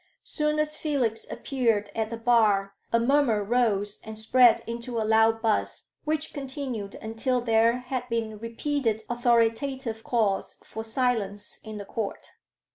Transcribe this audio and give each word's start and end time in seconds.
Soon 0.23 0.57
as 0.57 0.75
Felix 0.75 1.27
appeared 1.29 1.91
at 1.93 2.09
the 2.09 2.17
bar, 2.17 2.73
a 2.91 2.99
murmur 2.99 3.43
rose 3.43 3.99
and 4.03 4.17
spread 4.17 4.61
into 4.65 4.97
a 4.99 5.05
loud 5.05 5.43
buzz, 5.43 5.83
which 6.05 6.33
continued 6.33 6.95
until 6.95 7.39
there 7.39 7.73
had 7.77 8.09
been 8.09 8.39
repeated 8.39 9.03
authoritative 9.11 10.03
calls 10.03 10.57
for 10.63 10.83
silence 10.83 11.59
in 11.63 11.77
the 11.77 11.85
Court. 11.85 12.31